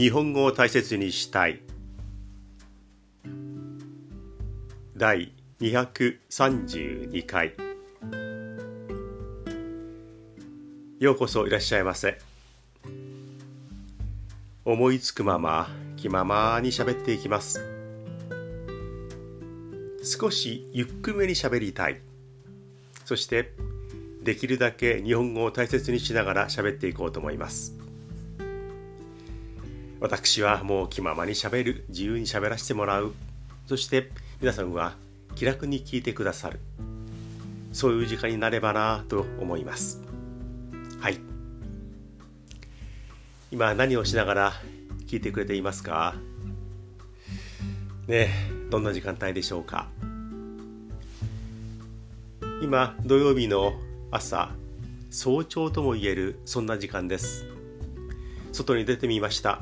[0.00, 1.60] 日本語を大切にしたい。
[4.96, 7.52] 第232回。
[11.00, 12.18] ようこそいらっしゃいませ。
[14.64, 15.68] 思いつくまま
[15.98, 17.60] 気ままに喋っていきます。
[20.02, 22.00] 少しゆっくめに喋りたい。
[23.04, 23.52] そして
[24.22, 27.79] できるだけ日本語を大切にしながら喋っていこうと思います。
[30.00, 31.84] 私はもう気ままにしゃべる。
[31.90, 33.12] 自由にしゃべらせてもらう。
[33.66, 34.10] そして
[34.40, 34.96] 皆さんは
[35.36, 36.58] 気楽に聞いてくださる。
[37.72, 40.02] そういう時間になればなと思います。
[40.98, 41.18] はい。
[43.52, 44.52] 今何をしながら
[45.06, 46.14] 聞いてくれていますか？
[48.08, 48.30] ね
[48.70, 49.88] どんな時間帯でしょうか？
[52.62, 53.74] 今土曜日の
[54.10, 54.50] 朝
[55.10, 57.44] 早朝とも言えるそんな時間です。
[58.52, 59.60] 外に出てみました。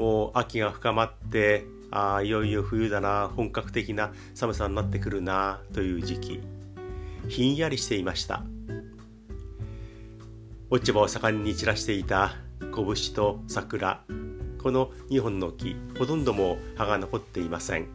[0.00, 6.40] もう秋が深まってああいよいよ冬だな本格的な寒さになってくるなという時期。
[7.28, 8.42] ひんやりしていました。
[10.70, 12.36] 落ち葉を盛んに散らしていた
[12.74, 14.02] 拳と桜。
[14.62, 17.86] この2本の木ほとんども葉が残っていません。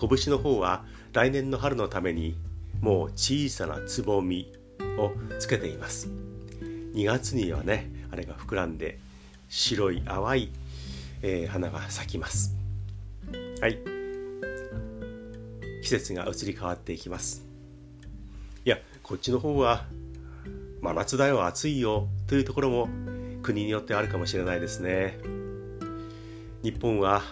[0.00, 2.34] 拳の方は来年の春のために
[2.80, 4.52] もう小さなつぼみ
[4.98, 6.08] をつけています。
[6.94, 8.98] 2月にはねあれが膨らんで
[9.48, 10.63] 白い淡い
[11.26, 12.54] えー、花が咲きます。
[13.58, 13.78] はい。
[15.82, 17.46] 季節が移り変わっていきます。
[18.66, 19.86] いやこっちの方は
[20.82, 22.88] 真夏だよ暑いよというところも
[23.42, 25.18] 国によってあるかもしれないですね。
[26.62, 27.22] 日本は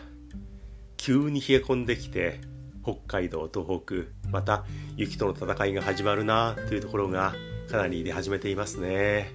[0.96, 2.40] 急に冷え込んできて
[2.82, 4.64] 北海道東北また
[4.96, 7.34] 雪との戦いが始まるなというところが
[7.70, 9.32] かなり出始めていますね、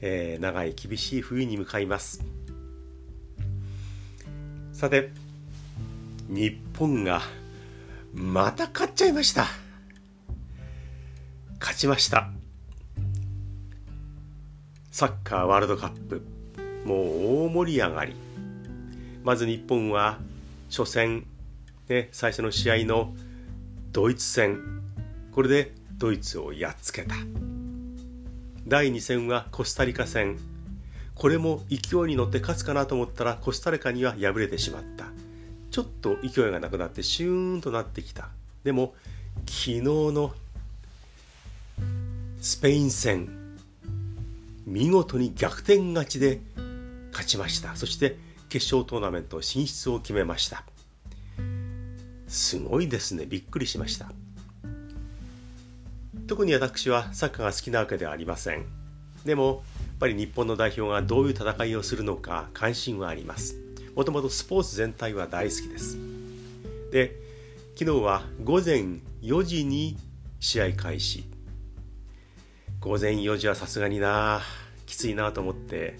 [0.00, 2.35] えー、長い厳しい冬に向かいます
[4.76, 5.08] さて
[6.28, 7.22] 日本が
[8.12, 9.46] また勝っちゃいました。
[11.58, 12.30] 勝ちました。
[14.90, 16.26] サッカーワールドカップ。
[16.84, 18.14] もう大盛り上がり。
[19.24, 20.18] まず日本は
[20.68, 21.26] 初戦、
[21.88, 23.14] ね、最初の試合の
[23.92, 24.58] ドイツ戦。
[25.32, 27.14] これでドイツをやっつけた。
[28.68, 30.36] 第2戦はコスタリカ戦。
[31.16, 35.06] これも勢いに乗って勝つかなと思ったらコスタリカには敗れてしまった。
[35.70, 38.28] ちょっと勢いがなくなってシューンとなってきた。
[38.64, 38.94] でも
[39.46, 40.32] 昨日の
[42.40, 43.28] スペイン戦
[44.66, 46.40] 見事に逆転勝ちで
[47.10, 47.76] 勝ちました。
[47.76, 48.16] そして
[48.48, 50.64] 決勝トーナメント進出を決めました。
[52.28, 53.24] すごいですね。
[53.24, 54.12] びっくりしました。
[56.26, 58.85] 特に私はサッカーが好きなわけではありません。
[59.26, 63.56] でもやっぱり日本の代表がどういう戦いをするのか関心はあります。
[63.94, 65.98] もともとスポーツ全体は大好きです。
[66.92, 67.16] で
[67.78, 69.98] 昨日は午前4時に
[70.40, 71.24] 試合開始。
[72.80, 74.40] 午前4時はさすがにな
[74.86, 75.96] きついなと思って。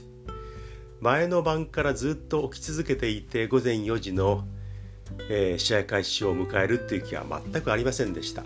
[1.00, 4.44] 前の晩からずっと起き続けていて午前4時の、
[5.28, 8.44] えー、試合開始を迎えるっていう気は全くありませんでした。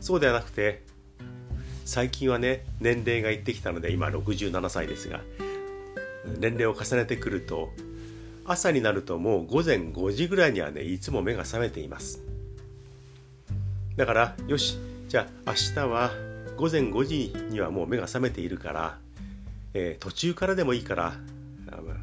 [0.00, 0.84] そうではなくて
[1.88, 5.22] 最近はね年齢がいってきたので今67歳ですが
[6.38, 7.70] 年齢を重ねてくると
[8.44, 12.20] 朝になるともう午前5時ぐらいにはねいつも目が覚めています。
[13.96, 14.78] だからよし
[15.08, 16.10] じゃあ明日は
[16.58, 18.98] 午前5時にはもう目が覚めているから、
[19.72, 21.14] えー、途中からでもいいから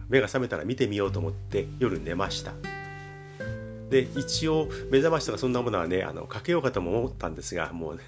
[0.10, 2.54] 目が覚めたら見てみようと思って夜寝ました。
[3.90, 8.02] で一応目覚ましとかそんなものはねあのかけようかとも思ったんですがもう、ね、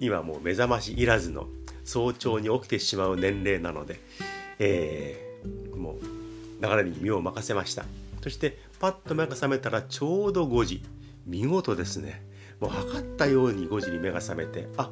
[0.00, 1.48] 今もう目覚ましいらずの
[1.84, 4.00] 早朝に起きてしまう年齢なので、
[4.58, 7.84] えー、もう流れに身を任せました。
[8.22, 10.82] そしてパッと目が覚めたらちょうど5時。
[11.26, 12.22] 見事ですね。
[12.60, 14.90] もう測ったように5時に目が覚めてあ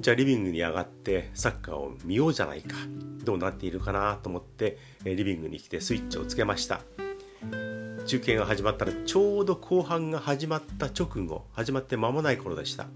[0.00, 2.76] じゃあリビングに上がってサッカーを見ようじゃないか。
[3.24, 6.80] どうなっているかなと思ってリビングに来てスイッチをつけました。
[8.06, 12.86] 中継が始まったらちょうど後半が始まった直後始まって間もない頃でした。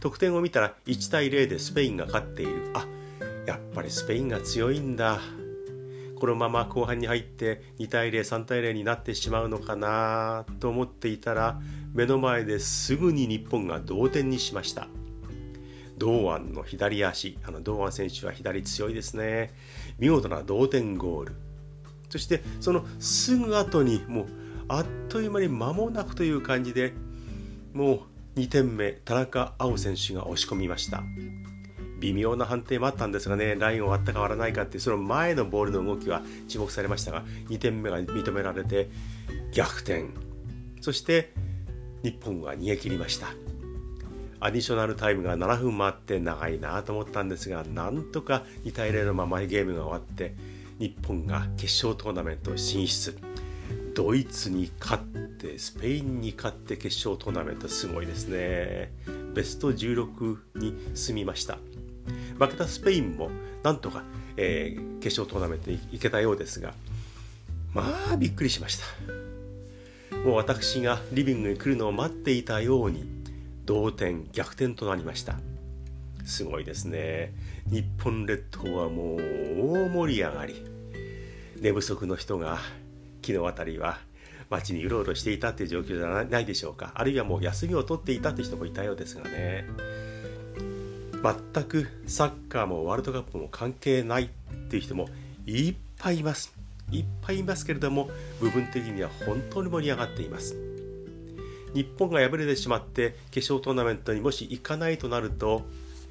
[0.00, 2.70] 得点を見たら1対0でスペインが勝っている。
[2.74, 2.86] あ
[3.46, 5.20] やっぱりスペインが強いんだ。
[6.18, 11.60] このまま後半に入って2対03対0になってしまうのかなと思っていたら
[11.92, 14.88] 目の前ですぐに日本が同点にしました。
[15.98, 19.54] 堂安の左足あの堂安選手は左強いですね。
[19.98, 21.45] 見事な同点ゴール。
[22.08, 24.26] そしてそのすぐ後にもう
[24.68, 26.92] あっという間に間もなくという感じで
[27.72, 28.06] も
[28.36, 31.02] う2点目田中碧選手が押し込みました。
[31.98, 38.90] 微妙な判定もあったんですがねラインを割ったか割らないかってその前のボールの動きは注目されましたが2点目が認められて
[39.52, 40.06] 逆転。
[40.82, 41.32] そして
[42.02, 43.28] 日本は逃げ切りました。
[44.38, 50.34] アディショナルタイムが7分もあって長いなと思ったんですがなんとか2対0のままゲームが終わって
[50.78, 53.16] 日本が決勝トーナメント進出。
[53.94, 55.02] ドイツに勝っ
[55.38, 58.92] てスペインに勝って決勝トーナメントすごいですね。
[59.34, 61.58] ベスト16に進みました。
[62.38, 63.30] 負けたスペインも
[63.62, 64.02] なんとか、
[64.36, 66.74] えー、決勝トーナメントに行けたようですが
[67.72, 68.84] まあびっくりしました。
[70.18, 73.04] もう私がリビングに来るのを待っていたように
[73.64, 75.38] 同点逆転となりました。
[76.24, 77.32] すごいですね。
[77.70, 80.54] 日本列島はもう大盛り上がり。
[81.60, 82.58] 寝不足の人が
[83.22, 83.98] 昨日あたりは
[84.50, 86.92] 街にうろうろしていたっていう状況じゃないでしょうか。
[86.94, 89.66] あるいはもう休みを取っていたって人もいたようですがね。
[91.52, 94.28] 全くサッカーもワールドカップも関係ないっ
[94.68, 95.08] ていう人も
[95.46, 96.54] いっぱいいます。
[96.92, 98.08] いっぱいいますけれども
[98.40, 100.54] 部分的には本当に盛り上がっています。
[101.74, 105.62] 日本が敗れてしまって決勝トーナメントにもし行かないとなると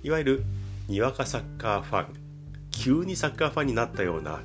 [0.03, 0.43] いわゆる
[0.87, 2.13] にわかサッカーファン
[2.71, 4.41] 急にサッカーファンになったような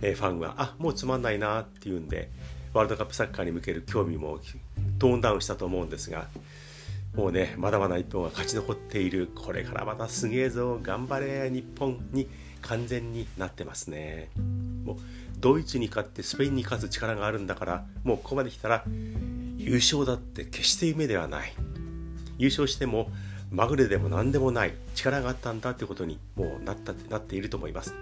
[0.00, 2.30] ファンはあもうつまんないなっていうんで
[2.72, 4.38] ワールドカップサッカーに向ける興味も
[4.98, 6.28] トーンダウンしたと思うんですが
[7.14, 9.30] もうねまだまだ日本が勝ち残っている。
[9.34, 12.28] これからまたすげえぞ頑張れ日本に
[12.60, 14.28] 完全になってますね。
[14.84, 14.96] もう
[15.38, 18.84] ドイツに勝ってスペインに勝つ力があるんだからもうここまで来たら
[19.56, 21.54] 優勝だって決して夢ではない。
[22.36, 23.10] 優勝しても
[23.56, 27.94] まぐれでも何でもない力があったんだってことにもうなったなっていると思います。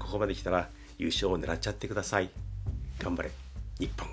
[0.00, 0.68] ここまで来たら
[0.98, 2.30] 優勝を狙っちゃってください。
[2.98, 3.30] 頑張れ
[3.78, 4.08] 日本。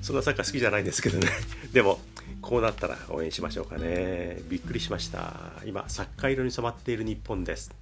[0.00, 1.28] そんなサッカー好きじゃないんですけどね。
[1.74, 2.00] でも
[2.40, 4.40] こうなったら応援しましょうかね。
[4.48, 5.52] びっくりしました。
[5.66, 7.74] 今サッカー色に染まっている日本です。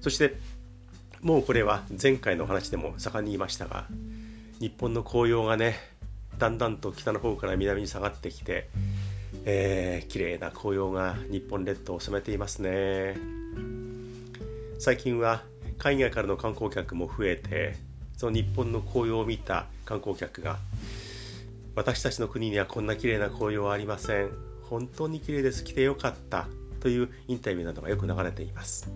[0.00, 0.34] そして
[1.20, 3.86] もうこれは前回の話でも盛んに言いましたが
[4.60, 5.92] 日本の紅葉がね
[6.38, 8.68] だんだんと北の方から南に下がってきて、
[9.44, 13.16] えー、綺麗な紅葉が日本列島を染めていますね。
[14.78, 15.42] 最近は
[15.78, 17.76] 海外からの観光客も増えて
[18.16, 20.58] その日本の紅葉を見た観光客が
[21.74, 24.30] 私たちの国にはこんな綺麗な紅葉はありません。
[24.68, 25.64] 本当に綺麗です。
[25.64, 26.46] 来てよかった。
[26.80, 28.90] というインタビューなどがよく流れています。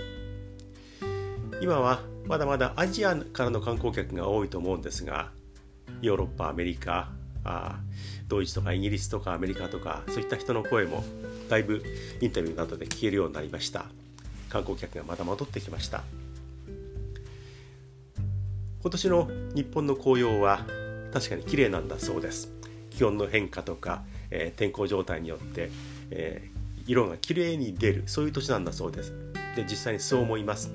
[1.60, 5.30] 今はまだまだアジアからの観光客が多いと思うんですが
[6.02, 7.08] ヨーロッパアメリカ
[7.46, 7.78] あ
[8.28, 11.04] ドイツとかイギリスとかアメリカとかそういった人の声も
[11.48, 11.82] だいぶ
[12.20, 13.87] インタビューなどで聞けるようになりました。
[14.48, 16.02] 観光客がまた戻ってきました。
[18.81, 20.64] 今年の日本の紅葉は
[21.12, 22.50] 確かに綺麗なんだそうです。
[22.90, 25.70] 気温の変化とか、えー、天候状態によって、
[26.10, 29.12] えー、色が綺麗に出るそういう年なんだそうです。
[29.56, 30.70] で実際にそう思います。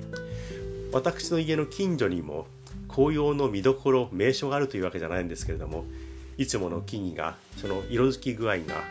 [0.92, 2.46] 私の家の近所にも
[2.88, 5.86] 紅葉の見どころ名所があるというわけじゃないんですけれども
[6.38, 8.84] いつもの木々がその色づき具合が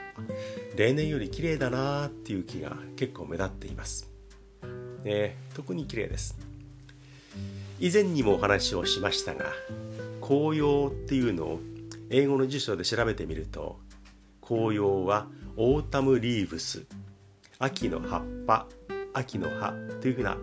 [0.75, 4.09] 例年より綺麗だなっていう木が結構目立っています。
[5.03, 6.37] ね、特に綺麗です。
[7.79, 9.45] 以前にもお話をしましたが
[10.21, 11.59] 紅葉っていうのを
[12.11, 13.79] 英語の辞書で調べてみると
[14.39, 15.27] 紅葉は
[15.57, 16.85] autumn leaves
[17.57, 18.67] 秋の葉っぱ
[19.13, 20.37] 秋の葉というふうな、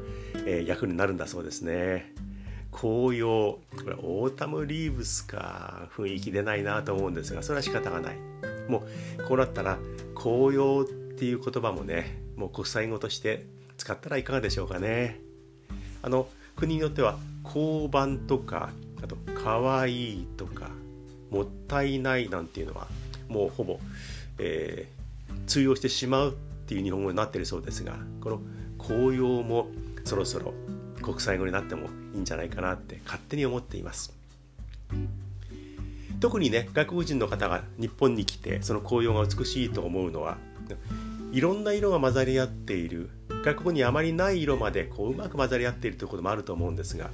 [0.46, 2.12] えー、訳になるんだそうですね。
[2.72, 3.58] 紅葉。
[3.82, 5.88] これ autumn leaves か。
[5.96, 8.16] 雰囲気出ないなと思うんですがそれは仕方がない。
[8.68, 8.84] も
[9.18, 9.78] うこうなったら
[10.14, 10.84] 紅葉っ
[11.18, 13.46] ていう言葉もねもう国際語として
[13.76, 15.18] 使ったらいかがでしょうかね。
[16.02, 18.70] あの国によっては交番とか
[19.02, 20.70] あと可愛いとか
[21.30, 22.88] もったいないなんていうのは
[23.28, 23.78] もうほぼ、
[24.38, 26.32] えー、通用してしまうっ
[26.66, 28.40] ていう日本語になってるそうですがこの
[28.78, 29.68] 紅葉も
[30.04, 30.54] そろそろ
[31.00, 34.14] 国際語になってもいいんじゃないかなって勝手に思っています。
[36.20, 40.36] 特にね外国人の方が日本に来てその紅葉が美しいと思うのは
[41.30, 43.10] いろんな色が混ざり合っている。
[43.42, 47.10] 外国にあまりない色までこううまく混ざり合っているということもあると思うんですが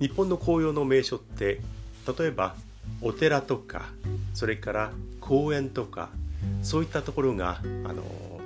[0.00, 1.60] 日本の紅葉の名所って
[2.18, 2.56] 例えば
[3.00, 3.86] お寺とか
[4.34, 6.10] それから公園とか
[6.62, 8.02] そういったところがあの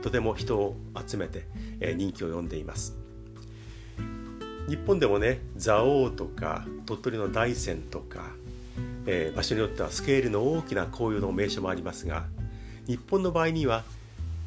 [0.07, 1.49] とても人を集めて、
[1.81, 2.97] え、人気を呼んでいます。
[4.69, 8.31] 日本でもね蔵王とか鳥取の大山とか、
[9.07, 12.27] えー、場所によってはスケールの大きな紅葉の名所もありますが
[12.87, 13.83] 日本の場合には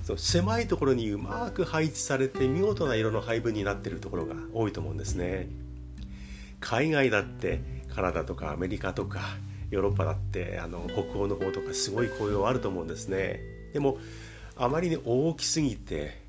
[0.04, 5.50] その狭いところにうまく配置されて見事な色の配分になっているところが多いと思うんですね。
[6.62, 7.60] 海外だって
[7.94, 9.20] カナダとかアメリカとか
[9.72, 13.42] ヨーロッパだってあの北欧の方とかすごい紅葉あると思うんですね。
[13.74, 13.98] でも
[14.60, 16.22] あまりに大きすぎて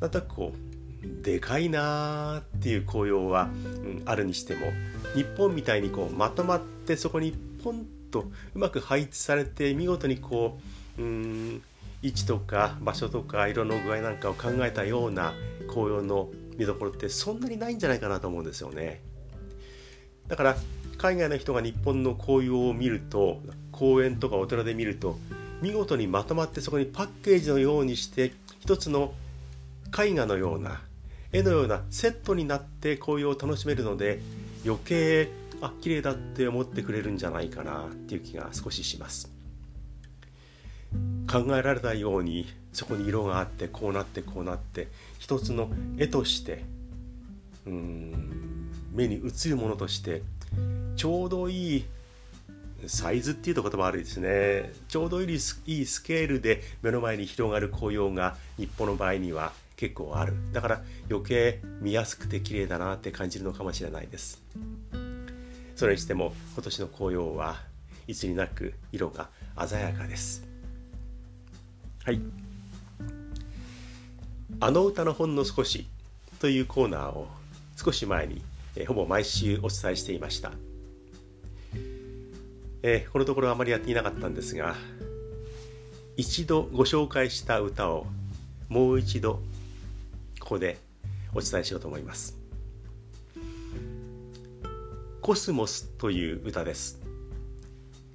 [0.00, 4.66] なんとなくこうでかいなーっていう紅葉は、うん、あるにしても
[5.14, 10.58] 日本みたいにこうまとまってそこにポンとうまく配置されて見事にこ
[10.98, 11.62] ううん
[12.02, 15.32] 位置とか場所とか色の具合なんかを考えたような
[15.68, 19.00] 紅葉の見どころってそんなにないんじゃないかなと思うんですよね。
[20.26, 20.56] だから
[20.98, 23.40] 海外の人が日本の紅葉を見ると
[23.70, 25.16] 公園とかお寺で見ると
[25.62, 29.14] 見事にまとまってそこにパッケージのようにして一つの
[29.96, 30.82] 絵画のような
[31.32, 34.20] 絵のようなセットになって紅葉を楽しめるので
[34.64, 39.30] 余計あ綺麗だって思ってくれるんじゃないかなっていう気が少しします。
[41.30, 44.88] 考えられたようにそこに色があってこうなってこうなって
[45.18, 46.64] 一つの絵として
[47.66, 50.22] うん目に映るものとして
[50.96, 51.84] ちょうどいい
[52.88, 54.72] サイズっていうと言葉悪いですね。
[54.88, 60.34] ちょうどいいスケールで目の前に広がる紅葉が日本の場合には結構ある。
[60.52, 64.42] だから余計見やすくて綺麗だなって感じるのかもしれないです。
[65.76, 67.56] それにしても今年の紅葉は
[68.06, 69.28] いつになく色が
[69.66, 70.46] 鮮やかです。
[72.04, 72.20] はい。
[74.60, 75.88] あの歌のほんの少し
[76.38, 77.28] というコーナーを
[77.76, 78.42] 少し前に、
[78.76, 80.52] えほぼ毎週お伝えしていました。
[82.82, 84.74] えー、このところあまりやっていなかったんですが
[86.16, 88.06] 一度ご紹介した歌を
[88.68, 89.40] もう一度
[90.40, 90.78] ここで
[91.34, 92.36] お伝えしようと思います。
[95.22, 97.00] コスモスという歌です。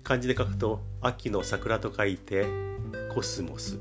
[0.04, 2.46] 漢字で書くと秋の桜と書いて
[3.16, 3.80] コスモス。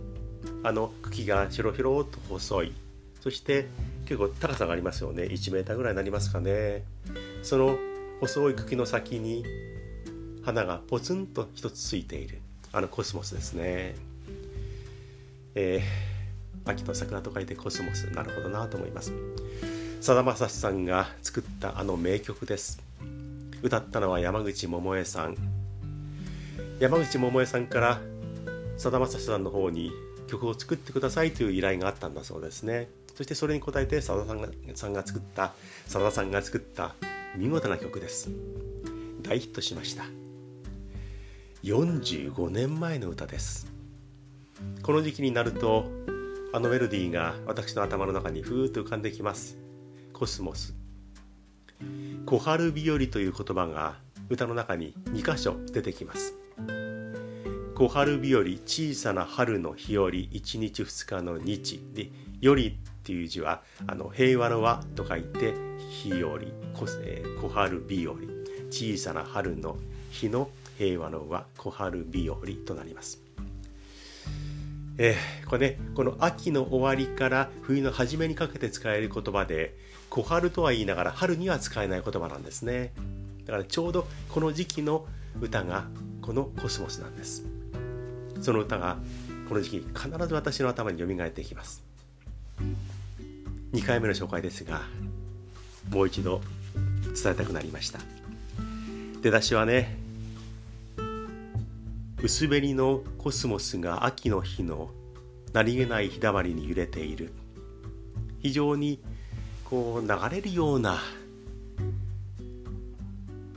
[0.62, 2.73] あの茎がひょろひょろと細い。
[3.21, 3.66] そして
[4.07, 5.25] 結構高さがありますよね。
[5.25, 6.85] 1メーターぐらいになりますかね。
[7.43, 7.76] その
[8.21, 9.45] 細い茎の先に
[10.46, 12.38] 花がポツンと一つついている
[12.72, 13.96] あのコスモスですね。
[15.56, 19.12] えー、秋の桜と書いてコスモスなるほどなと思います。
[20.00, 22.80] さだまさしさんが作ったあの名曲です。
[23.60, 25.36] 歌ったのは山口百恵さん。
[26.78, 28.00] 山口百恵さんから
[28.76, 29.90] さだまさしさんの方に
[30.28, 32.88] 曲を作ってくださいという依頼があったんだそうですね。
[33.16, 35.54] そしてそれに応えてさださんがさんが作った
[35.88, 36.94] さださんが作った
[37.34, 38.30] 見事な曲です。
[39.22, 40.04] 大ヒットしました。
[41.66, 43.66] 45年前の歌です。
[44.85, 45.87] この時期になると
[46.52, 49.58] あのメロディーが私の頭の中にふーっと浮かんできます。
[50.12, 50.76] コスモス。
[52.25, 53.96] 小春日和という言葉が
[54.28, 56.35] 歌の中に2箇所出てきます。
[57.75, 65.52] 小春日和小さな春の日和1日2日の日で「より」っていう字はあの平和の和と書いて
[65.90, 66.38] 日和。
[66.76, 68.14] 小春日和。
[68.70, 69.76] 小さな春の
[70.12, 73.21] 日の平和の和小春日和となります。
[74.99, 79.75] えー、これねこの秋の終わりから冬の初めにかけて使える言葉で
[80.09, 82.92] 小春とは言いながら春には使えない言葉なんですね。
[83.45, 85.06] だからちょうどこの時期の
[85.40, 85.85] 歌が
[86.23, 87.45] このコスモスなんです。
[88.40, 88.97] その歌が
[89.49, 91.83] この時期必ず私の頭によみがえってきます。
[93.73, 94.83] 2回目の紹介ですが
[95.90, 96.40] もう一度
[97.23, 98.00] 伝えたくなりました。
[99.21, 100.05] 出だしはね
[102.23, 104.90] 薄紅のコスモスが秋の日の
[105.52, 107.30] 何気ない日だまりに揺れている。
[108.40, 109.02] 非常に
[109.64, 110.99] こう流れるような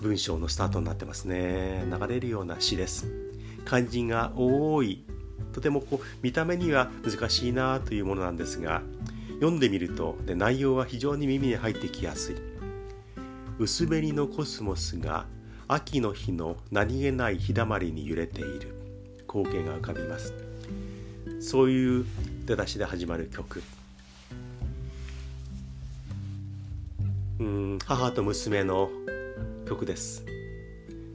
[0.02, 1.86] 文章のスタートになってますね。
[1.90, 3.08] 流れるような詩です。
[3.64, 5.06] 漢字が多い。
[5.54, 8.82] とてもこう見た目には難しいなというものなんですが
[9.36, 12.36] 読んでみるとで内容は非常に耳に入ってきやすい。
[13.58, 15.26] 薄紅のコスモスが
[15.72, 18.74] 秋の日の何気ない日だまりに揺れている。
[19.28, 20.34] 光景が浮かびます。
[21.40, 22.06] そういう
[22.48, 23.62] 出だしで始まる曲。
[27.38, 28.90] うん母と娘の
[29.68, 30.26] 曲です。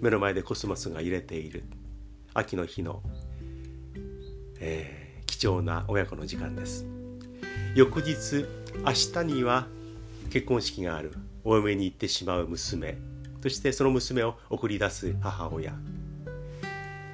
[0.01, 1.65] 目の前でコスモスが揺れている。
[2.33, 3.03] 秋の日の、
[4.61, 6.87] えー、貴重な親子の時間です。
[7.75, 8.47] 翌日
[8.85, 9.67] 明日には
[10.31, 11.13] 結婚式がある。
[11.43, 13.14] お嫁に行ってしまう娘。
[13.45, 15.75] そしてその娘を送り出す母親。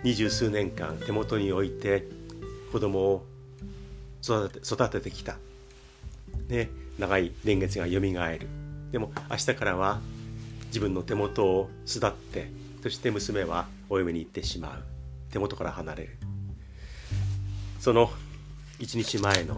[0.04, 2.06] 二十数年間手元に置いて
[2.70, 3.26] 子供を
[4.22, 5.38] 育て育ててきた、
[6.49, 6.70] ね、
[7.00, 8.46] 長い年月がよみがえる。
[8.92, 9.99] でも明日からは
[10.66, 12.49] 自分の手元を巣立って
[12.80, 14.84] そして娘はお嫁に行ってしまう。
[15.32, 16.16] 手元から離れる。
[17.80, 18.08] その
[18.78, 19.56] 一日前の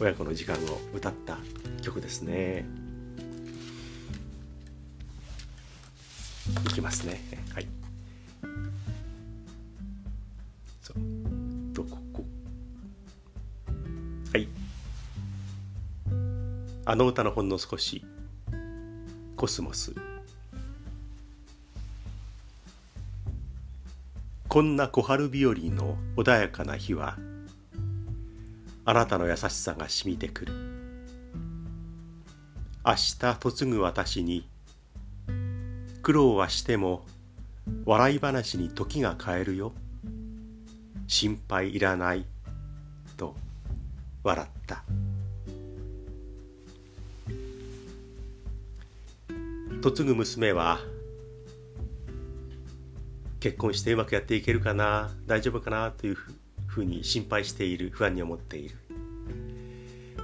[0.00, 0.58] 親子の時間を
[0.94, 1.38] 歌った
[1.82, 2.85] 曲ですね。
[6.64, 7.20] いきますね。
[7.54, 7.68] はい。
[11.74, 11.98] とこ？
[12.12, 12.24] こ
[14.32, 14.48] はい。
[16.84, 18.04] あの歌のほんの少し。
[19.36, 19.94] コスモス。
[24.48, 27.18] こんな小春日和の穏やかな日は
[28.86, 30.54] あなたの優しさがしみてくる。
[32.82, 34.48] 明日嫁ぐ私に
[36.06, 37.04] 苦労はしても
[37.84, 39.72] 笑い話に時が変えるよ。
[41.08, 42.24] 心配いらない。
[43.16, 43.34] と
[44.22, 44.84] 笑った。
[49.82, 50.78] 嫁ぐ娘は
[53.40, 55.10] 結婚してうまくやっていけるかな？
[55.26, 55.90] 大丈夫かな？
[55.90, 56.16] という
[56.68, 58.76] ふうに心配している不安に思っている。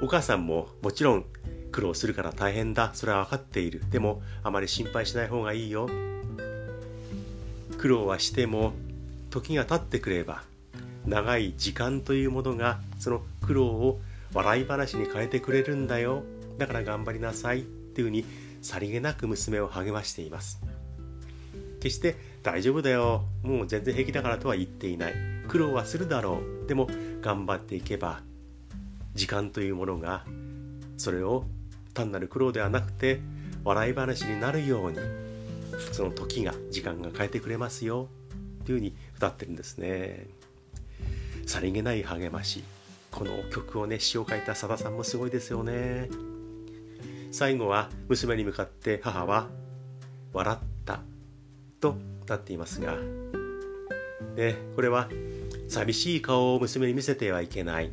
[0.01, 1.25] お母さんももちろん
[1.73, 2.91] 苦労するから大変だ。
[2.95, 3.83] それは分かっている。
[3.91, 5.89] でもあまり心配しない方がいいよ。
[7.79, 8.75] 苦労はしても
[9.31, 10.45] 時が経ってくれば
[11.07, 14.01] 長い時間というものがその苦労を
[14.35, 16.23] 笑い話に変えてくれるんだよ。
[16.59, 17.61] だから頑張りなさい。
[17.61, 18.25] っていうふうに
[18.63, 20.61] さりげなく娘を励ましています。
[21.81, 23.25] 決して大丈夫だよ。
[23.43, 25.15] もう全然平気だからとは言っていない。
[25.49, 26.69] 苦労はするだろう。
[26.69, 26.89] でも
[27.21, 28.21] 頑張っていけば
[29.15, 30.25] 時間というものが
[30.97, 31.45] それを
[31.95, 33.21] 単なる苦労ではなくて
[33.65, 34.99] 笑い話になるように
[35.93, 38.09] その時が時間が変えてくれますよ
[38.65, 40.27] というふうに歌ってるんですね。
[41.47, 42.63] さりげない励まし
[43.11, 46.09] この曲をね詩を書いたさださんもすごいですよね。
[47.31, 49.49] 最後は娘に向かって母は
[50.33, 51.01] 笑った
[51.81, 51.97] と
[52.27, 52.97] なっていますが、
[54.37, 55.09] ね、これは
[55.69, 57.91] 寂しい顔を娘に見せてはいけない、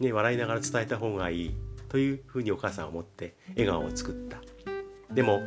[0.00, 1.54] ね、笑いながら伝えた方がいい。
[1.88, 4.38] というふうにお母さんは思って笑顔を作った
[5.12, 5.40] でも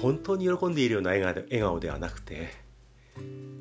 [0.00, 2.50] 本当に喜んでいるような笑顔ではなくて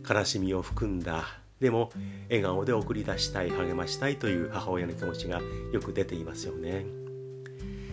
[0.09, 1.25] 悲しみを含んだ
[1.59, 1.91] でも
[2.29, 7.01] 笑顔で送り出したい励ましたいという母親の気持ちがよく出ていますよね。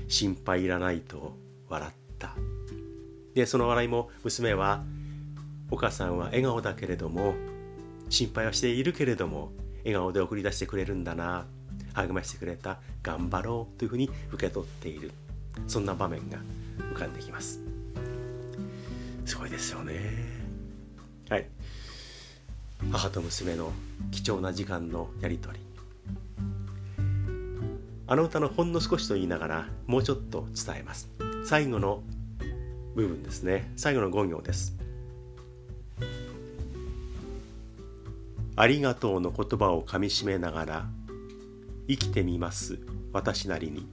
[0.09, 1.37] 心配いらないと
[1.69, 2.35] 笑った
[3.35, 4.83] でその笑いも娘は
[5.71, 7.35] お母さんは笑顔だけれども
[8.09, 11.47] 心配はしているけれども笑顔で送り出してくれるんだな
[12.07, 15.13] 励ましてくれた頑張ろうというふうに受け取っている。
[15.67, 16.39] そんな場面が
[16.79, 17.61] 浮かんできます。
[19.25, 20.01] すごいですよね。
[21.29, 21.47] はい。
[22.91, 23.73] 母と娘の
[24.11, 25.65] 貴重な時間のやり取り。
[28.07, 31.11] あの歌のほんの少しと言いながらもうちょっと伝えます。
[31.45, 32.03] 最後の
[32.95, 33.71] 部分ですね。
[33.77, 34.75] 最後の5行です。
[38.57, 40.87] ありがとうの言葉をかみしめながら
[41.89, 42.79] 生きてみます。
[43.13, 43.89] 私なりに。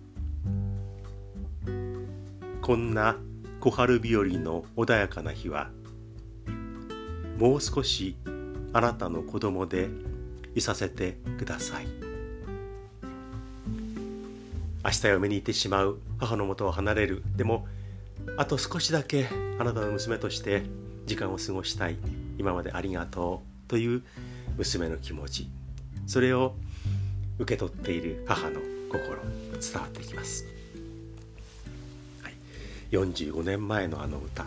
[2.62, 3.16] こんな
[3.62, 5.70] 小春日和の穏やかな日は
[7.40, 8.16] もう少し
[8.74, 9.88] あなたの子供で
[10.56, 11.88] いさせてください。
[14.84, 17.24] 明日嫁に行ってしまう母のもとを離れる。
[17.36, 17.66] でも
[18.38, 19.28] あと少しだけ
[19.58, 20.64] あなたの娘として
[21.06, 21.98] 時間を過ごしたい。
[22.38, 23.70] 今までありがとう。
[23.70, 24.04] という
[24.58, 25.50] 娘の気持ち。
[26.08, 26.56] それを
[27.40, 29.18] 受け取っている母の心
[29.60, 30.46] 伝わってきます、
[32.22, 32.34] はい、
[32.92, 34.46] 45年前のあの歌。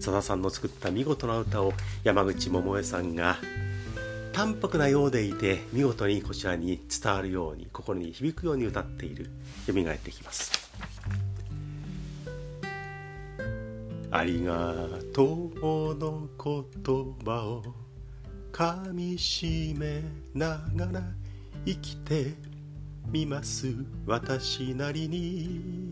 [0.00, 3.38] さださんの作った見事な歌を山口百恵さんが
[4.32, 9.30] 淡白なようでいて見事にこちらに伝わるように心に響くように歌っている。
[9.66, 10.50] 蘇ってきます。
[14.10, 14.74] ありが
[15.12, 16.64] とうの言
[17.24, 17.62] 葉を
[18.52, 20.02] かみしめ
[20.34, 21.02] ながら
[21.66, 22.34] 生きて
[23.08, 23.68] みます
[24.06, 25.84] 私なりに。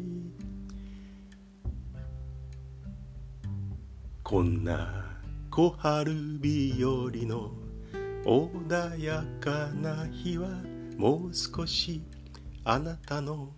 [4.22, 5.18] こんな
[5.50, 6.90] 小春日和
[7.26, 7.52] の
[8.24, 10.48] 穏やかな日は
[10.96, 12.02] もう少し
[12.64, 13.50] あなたの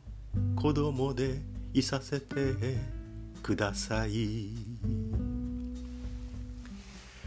[0.57, 1.41] 子供で
[1.73, 2.35] いさせて
[3.43, 4.49] ください。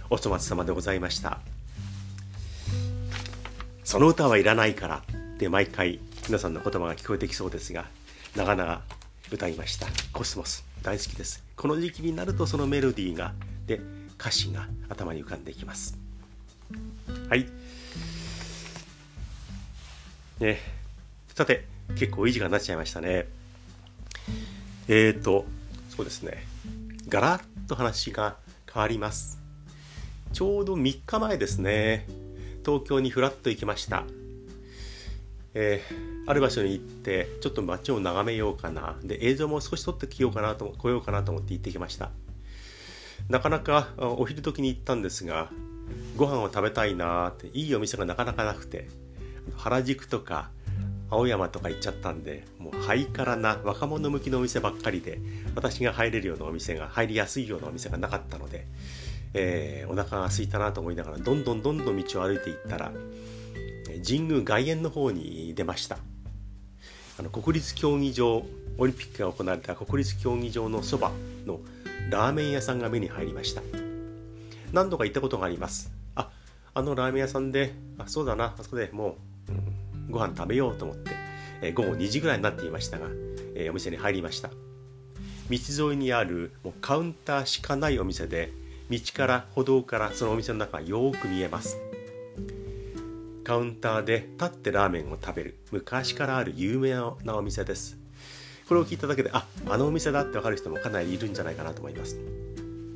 [0.10, 1.57] お粗末様でございました。
[3.88, 7.86] その歌はいらないからって毎回皆さんの言葉が聞こえてきそうですが
[8.36, 8.82] 長々
[9.32, 9.88] 歌いました。
[10.12, 11.41] コスモス大好きです。
[11.56, 13.34] この時期になるとそのメロディーが
[13.65, 13.80] で
[14.19, 15.97] 歌詞が頭に浮かんでいきます。
[17.30, 17.47] はい。
[20.41, 20.60] ね。
[21.34, 21.63] さて
[21.95, 23.30] 結構いい時間になっちゃいましたね。
[24.89, 25.45] えーと
[25.95, 26.45] そうですね。
[27.08, 28.36] ガラッと話が
[28.69, 29.39] 変わります。
[30.34, 32.27] ちょうど3日前ですね。
[32.67, 34.03] 東京にふらっと行きました。
[35.53, 38.97] えー、ある場所に行ってちょっと街を眺めようかな。
[39.01, 42.12] で映像も少し撮ってきようかなと来ようかなと思って行ってきました。
[43.30, 45.49] なかなかお昼時に行ったんですが
[46.17, 48.89] ご飯を食べたいなっていいお店がなかなかなくて
[49.56, 50.49] 原宿とか
[51.10, 55.21] 青山とか行っちゃったんでもうハイカラな若者向きのお店ばっかりで
[55.56, 58.65] 私が入れるようなお店が入りやすいようなお店がなかったので、
[59.34, 62.92] えー、お腹が空いたなと思いながらどんどんどんどん道を歩いていったら
[64.06, 65.98] 神宮外苑の方に出ました。
[67.20, 68.46] あの国立競技場
[68.78, 71.12] オリンピックが行われた国立競技場のそば
[71.48, 71.60] の
[72.12, 73.62] ラーメン屋さんが目に入りました。
[74.72, 75.92] 何度か行ったことがあります。
[76.16, 76.30] あ
[76.74, 79.18] あのラーメン屋さんであそうだなあそこでも
[79.50, 79.56] う、う
[80.10, 81.12] ん、ご飯食べようと思って、
[81.62, 83.08] えー、午後2時ぐらいになっていましたが、
[83.56, 84.50] えー、お店に入りました。
[85.50, 88.52] 道沿いにあるもうカウンターしかないお店で
[88.89, 91.78] 道から歩道からそのお店の中がよく見えます。
[93.43, 95.58] カウンターで立ってラーメンを食べる。
[95.71, 97.97] 昔からある有名なお店です。
[98.67, 102.17] これを聞いただけでああのお店だって分かる人もかなりいるんじゃないかなと思います。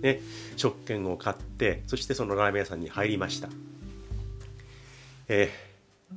[0.02, 0.22] ね。
[0.58, 3.50] 食券を買ってそしてそのラーメン屋さんに入りました。
[5.28, 5.50] え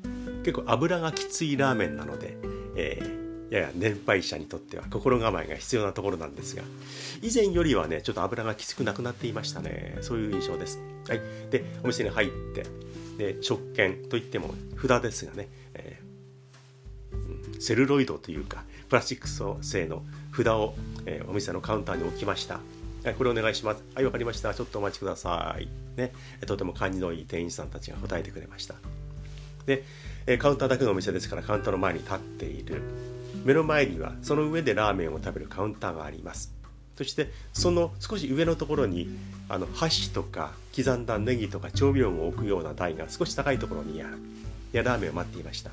[0.02, 2.36] ー、結構油がきついラーメンなので、
[2.76, 3.23] えー、
[3.54, 6.62] やや年配者にとっては心構えが必要なところなんですが
[7.22, 12.66] 以前よりはねちょっと油がきつくなくなっていましたねそういう印象ですはいでお店に入って
[13.16, 20.02] で食券といっても札ですがね、えー、セルロイドというかプラスチック製の
[20.36, 20.74] 札を、
[21.06, 22.58] えー、お店のカウンターに置きました
[23.12, 23.84] これお願いします。
[23.94, 24.54] はい、わかりました。
[24.54, 25.68] ちょっとお待ちください。
[25.94, 26.10] ね、
[26.46, 28.76] とても感じのいい店員さんたちが答えてくれました。
[29.66, 29.84] で、
[30.38, 32.80] カウンターだけのお店ですからカウンターの前に立っている。
[33.44, 36.52] 目の前にはその上でラーメンを食べるカウンターがあります。
[36.96, 39.08] そしてその少し上のところに
[39.48, 44.18] あの箸とか刻んだネギとか調味料を置くような台が少し高いところにある。
[44.72, 45.70] いやラーメンを待っていました。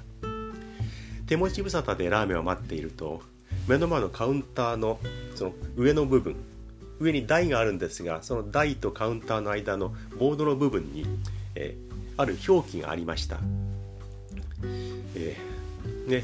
[1.32, 3.22] 手持ち無沙汰でラーメンを待っていると
[3.66, 5.00] 目の前のカウンターの
[5.36, 6.36] その上の部分
[7.00, 11.06] 上に台があるんですがその台とカウンターの間のボードの部分に、
[11.56, 13.38] えー、ある表記がありました、
[15.16, 16.24] えー、ね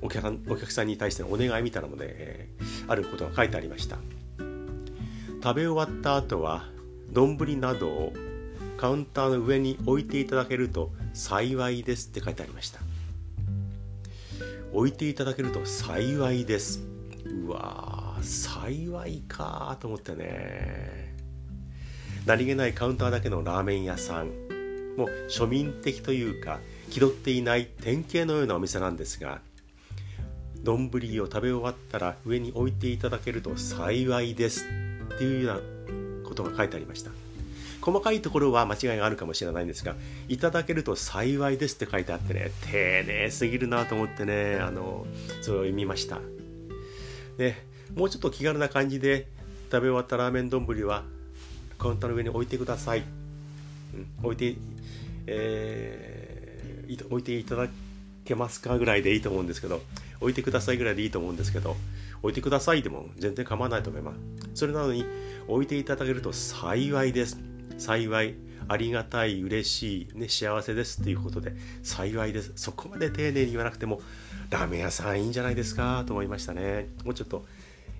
[0.00, 3.98] お客さんお客さんに対してのお願いみたいなので、えー、あることが書いてありました。
[5.42, 6.64] 食べ終わった後は
[7.12, 8.12] 丼などを
[8.76, 12.80] カウンターの上に置いていただけると幸いですって書いてありました。
[14.72, 16.82] 置いていただけると幸いです。
[17.24, 21.16] うわ幸いかと思ってね。
[22.26, 24.28] 何気ないカウンターだけのラーメン屋さん。
[24.96, 26.58] もう庶民的というか
[26.90, 29.40] 気取っていない典型のようなお店なんですが
[30.64, 34.66] 丼を食べ終わったら上に置いていただけると幸いです
[35.14, 35.56] っていうよう
[36.22, 37.10] なことが書いてありました。
[37.80, 39.94] 細かいところは間違いがあるかもしれないんですが
[40.28, 45.06] いただけると幸いですって書いてあってね丁寧すぎるなと思ってねあの
[45.40, 46.20] それを読みました。
[47.38, 47.54] で
[47.94, 49.26] もうちょっと気軽な感じで
[49.70, 51.04] 食べ終わったラーメン丼は
[51.78, 53.04] カウンターの上に置いてください、
[53.94, 54.56] うん、置いて、
[55.26, 57.68] えー、置いていただ
[58.24, 59.80] けますかぐらいでいいと思うんですけど
[60.20, 61.76] 置いてくださいぐらいでいいと思うんですけど
[62.22, 64.18] 置いてくださいでも全然構わないと思います。
[64.54, 65.04] それなのに
[65.46, 67.38] 置いていただけると幸いです。
[67.78, 68.34] 幸い
[68.66, 72.52] ありがたい嬉しい、ね、幸せですということで幸いです。
[72.56, 74.00] そこまで丁寧に言わなくても
[74.50, 76.88] ラーメン屋さんいいんじゃないですかと思いましたね。
[77.04, 77.44] もうちょっと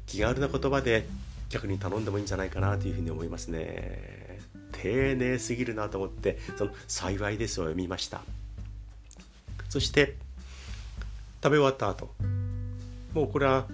[0.06, 1.06] 気軽な言葉で
[1.48, 4.40] 逆に頼んでもいいんじゃないかなというふうに思いますね。
[4.72, 8.22] 丁寧すぎるなと思ってその「幸いです」を読みました。
[9.68, 10.16] そして
[11.42, 12.10] 食べ終わった後
[13.14, 13.66] もうこれは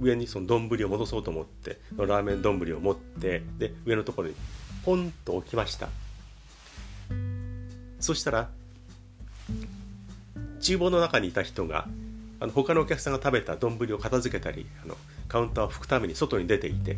[0.00, 4.34] 上にその丼を戻そうと思ってラーメン丼を持ってで上のところに
[4.84, 5.88] ポンと置きました。
[8.00, 8.48] そしたら
[10.60, 11.88] 厨房の中にいた人が
[12.40, 16.96] あの他のお客さんが食べた丼を片付けたりあのカウンターを拭くために外に出ていて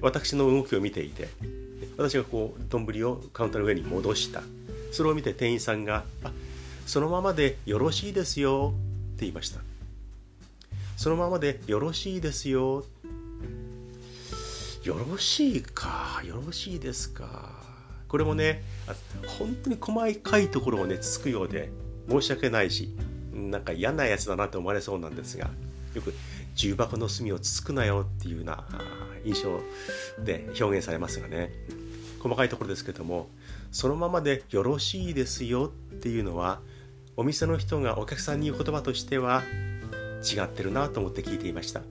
[0.00, 1.28] 私の動きを見ていて
[1.96, 4.42] 私がこう丼をカウンターの上に戻した。
[4.92, 6.32] それを見て店員さんが「あ
[6.86, 8.74] そのままでよろしいですよ」
[9.20, 9.60] っていました。
[10.96, 12.84] そのままでよろしいですよ。
[14.82, 16.22] よろしいか。
[16.24, 17.60] よろしいですか。
[18.08, 18.62] これもね
[19.38, 21.70] 本当に細かいところをねつつくようで
[22.08, 22.88] 申し訳ないし
[23.32, 25.48] なんか嫌なやつだなと思われそうなんですが
[25.94, 26.12] よく
[26.56, 28.64] 重箱の隅をつつくなよっていうような
[29.24, 29.60] 印象
[30.24, 31.52] で表現されますがね。
[32.20, 33.28] 細かいところですけども
[33.70, 36.60] そのままでよろしいですよっていうのは
[37.16, 39.42] お店の人がお客さんに言う言葉としては
[40.22, 41.82] 違ってるなと思って聞いていました。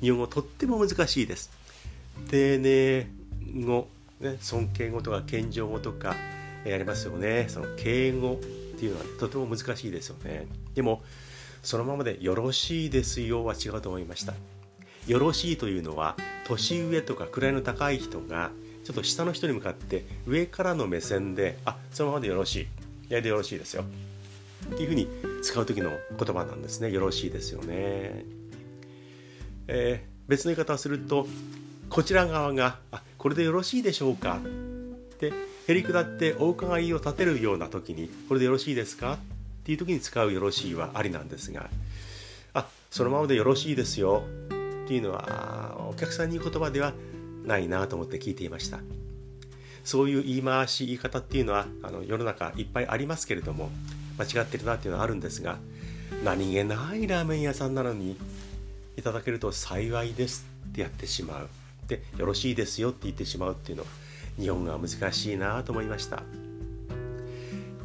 [0.00, 1.50] 日本語とっても難しいです。
[2.30, 3.06] 丁寧
[3.64, 3.88] 語、
[4.20, 6.16] ね、尊敬語とか謙譲語とか
[6.64, 7.46] やりますよね。
[7.48, 8.36] その敬語っ
[8.78, 10.46] ていうのは、ね、とても難しいですよね。
[10.74, 11.02] でも
[11.62, 14.34] そのままでよろしいですよは違うと思いました。
[15.06, 18.50] よろしいというのは年上とか位の高い人が
[18.84, 22.66] ちょっと下の人に向かって上からの目線であそのままでよろしい
[23.08, 23.84] やでよろしいですよ。
[24.66, 25.08] っていうふうに
[25.42, 28.24] 使う時の言葉なんですねよろしいですよね、
[29.68, 31.26] えー、別の言い方をすると
[31.88, 35.32] こちら側が「あこれでよろしいでしょうか?」って
[35.68, 39.18] へりくだってお伺いを立てるような時に「これでよろしいですか?」
[39.62, 41.70] っていう時に使う「よろしい」はありなんですが
[42.54, 44.24] 「あそのままでよろしいですよ」
[44.84, 46.92] っていうのはお客さんに言う言葉では
[47.44, 48.80] ないなと思って聞いていました
[49.84, 53.70] そういう言い回し言い方っていうのはあの世の中いっぱいありますけれども
[54.18, 55.58] 間違ってるなっていうのはあるんですが
[56.24, 58.16] 何気ないラーメン屋さんなのに
[58.96, 61.48] いただけると幸いですってやってしまう。
[61.88, 63.84] でよろしいですよって言ってしまうっていうの
[64.38, 66.22] 日本語は難しいなと思いました。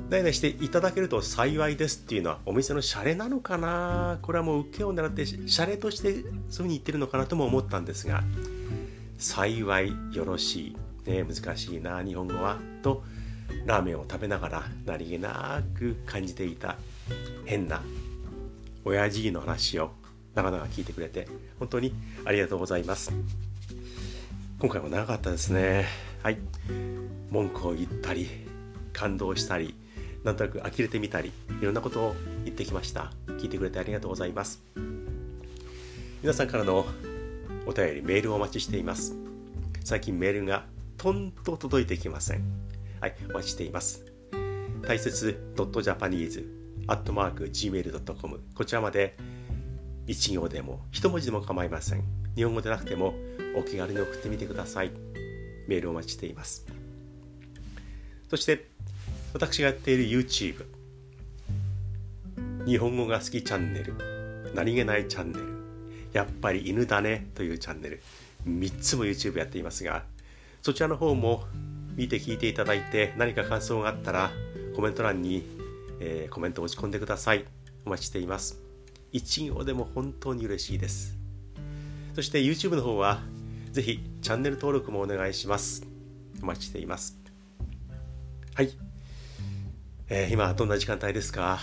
[0.10, 4.20] 代々していただけると幸いですっていうのはお店のシャレなのかな？
[4.22, 8.24] これはもう受けを狙ってシャレとしてそういうふうに言ってるのかなとも思ったんですが
[9.18, 12.58] 幸いよろしい、ね、難しいな日本語は。
[12.84, 13.04] と
[13.66, 16.78] ラーメンを食べながら何気なく感じていた
[17.46, 17.82] 変な
[18.86, 19.92] 親父の話を
[20.36, 21.28] なかなか聞いてくれて
[21.60, 21.94] 本当に
[22.26, 23.12] ありがとうございます。
[24.60, 25.86] 今回も長かったですね。
[26.24, 26.38] はい。
[27.30, 28.28] 文句を言ったり
[28.94, 29.76] 感動したり
[30.24, 31.32] なんとなく呆れてみたり
[31.62, 33.12] いろんなことを言ってきました。
[33.40, 34.62] 聞いてくれてありがとうございます。
[36.22, 36.86] 皆さんからの
[37.66, 39.16] お便りメールをお待ちしています。
[39.84, 40.66] 最近メールが
[40.98, 42.42] とんと届いてきません。
[43.00, 44.04] はいお待ちしています。
[44.82, 49.16] 大切 .japanese.gmail.com こちらまで
[50.08, 52.04] 一行でも一文字でも構いません。
[52.36, 53.14] 日本語でなくても
[53.56, 54.90] お気軽に送ってみてください。
[55.68, 56.66] メールをお待ちしています。
[58.30, 58.66] そして
[59.34, 60.66] 私がやっている YouTube
[62.66, 63.94] 日本語が好きチャンネル。
[64.56, 65.46] 何気ないチャンネル。
[66.14, 68.02] やっぱり犬だねというチャンネル。
[68.48, 70.02] 3つも YouTube やっていますが
[70.64, 71.44] そちらの方も
[71.98, 74.32] 見て聞いていただいて何か感想があったら
[74.76, 75.44] コメント欄に、
[76.00, 77.44] えー、コメントを打ち込んでください。
[77.86, 78.62] お待ちしています。
[79.12, 81.18] 一行でも本当に嬉しいです。
[82.14, 83.22] そして YouTube の方は
[83.72, 85.86] ぜひチャンネル登録もお願いします。
[86.42, 87.18] お待ちしています。
[88.54, 88.72] はい。
[90.10, 91.60] えー、今どんな時間帯ですか？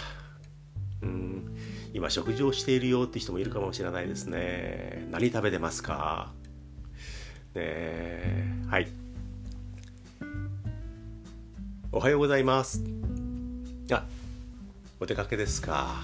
[1.02, 1.56] うん。
[1.92, 5.06] 今食事をしているよって人もいるかもしれないですね。
[5.10, 6.32] 何食べてますか？
[7.54, 8.88] ねはい。
[11.96, 12.82] おはようございます。
[13.92, 14.04] あ
[14.98, 16.02] お出かけですか。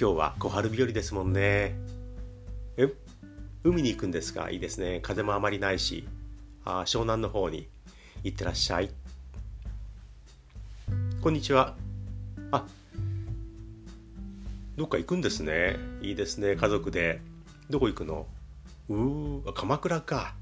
[0.00, 1.74] 今日は小春日和ですもんね。
[2.78, 2.90] え
[3.62, 4.50] 海に行くんですか。
[4.50, 5.00] いいですね。
[5.02, 6.08] 風もあまりないし。
[6.64, 7.68] あ湘南の方に
[8.22, 8.88] 行ってらっしゃい。
[11.20, 11.76] こんにちは。
[12.50, 12.64] あ、
[14.78, 15.76] どっか行くんですね。
[16.00, 17.20] いいですね、家族で。
[17.68, 18.26] どこ行くの？
[18.88, 20.34] うー、鎌倉か。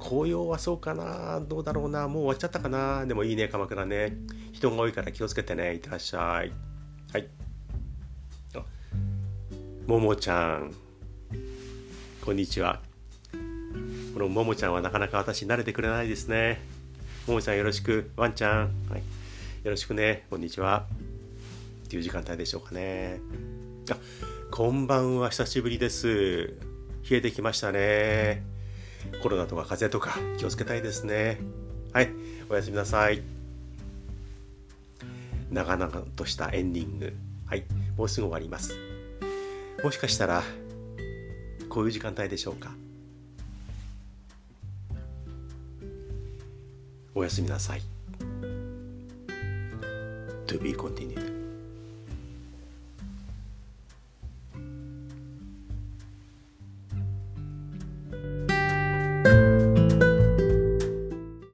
[0.00, 4.16] 紅葉はそうかなどうだろうなもう終わっちゃったかなでもいいね、鎌倉ね。
[4.52, 5.74] 人が多いから気をつけてね。
[5.74, 6.52] いってらっしゃい。
[7.12, 7.28] はい。
[8.54, 8.64] あ、
[9.86, 10.74] ももちゃん。
[12.24, 12.80] こんにちは。
[14.14, 16.60] このももちゃんはなかなか私慣れてくれないですね。
[17.26, 18.10] ももちゃんよろしく。
[18.16, 18.70] ワンちゃん。
[18.90, 19.02] はい。
[19.62, 20.86] よろしくね、こんにちは。
[21.84, 23.20] っていう時間帯でしょうかね。
[23.90, 23.96] あ、
[24.50, 26.54] こんばんは、久しぶりです。
[27.08, 28.49] 冷えてきましたね。
[29.22, 31.38] コロナとか風邪とか気をつけたいですね。
[31.92, 32.10] はい、
[32.48, 33.22] おやすみなさい。
[35.50, 37.12] 長々としたエンディング。
[37.46, 37.64] はい、
[37.96, 38.74] もうすぐ終わります。
[39.82, 40.42] もしかしたら、
[41.68, 42.72] こういう時間帯でしょうか。
[47.14, 47.82] おやすみなさい。
[50.50, 51.29] to be continued.